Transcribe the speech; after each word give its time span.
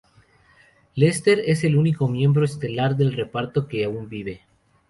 Lester 0.95 1.39
es 1.45 1.63
el 1.63 1.77
único 1.77 2.07
miembro 2.07 2.43
estelar 2.43 2.97
del 2.97 3.13
reparto 3.13 3.67
que 3.67 3.83
aún 3.85 4.09
vive. 4.09 4.41